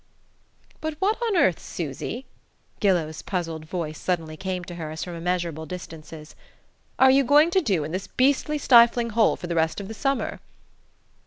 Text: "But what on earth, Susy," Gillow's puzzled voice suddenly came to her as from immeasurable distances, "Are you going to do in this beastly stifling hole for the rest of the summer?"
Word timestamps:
"But 0.81 0.95
what 0.97 1.15
on 1.27 1.37
earth, 1.37 1.59
Susy," 1.59 2.25
Gillow's 2.79 3.21
puzzled 3.21 3.65
voice 3.65 3.99
suddenly 4.01 4.35
came 4.35 4.63
to 4.63 4.73
her 4.73 4.89
as 4.89 5.03
from 5.03 5.13
immeasurable 5.13 5.67
distances, 5.67 6.33
"Are 6.97 7.11
you 7.11 7.23
going 7.23 7.51
to 7.51 7.61
do 7.61 7.83
in 7.83 7.91
this 7.91 8.07
beastly 8.07 8.57
stifling 8.57 9.11
hole 9.11 9.35
for 9.35 9.45
the 9.45 9.53
rest 9.53 9.79
of 9.79 9.87
the 9.87 9.93
summer?" 9.93 10.39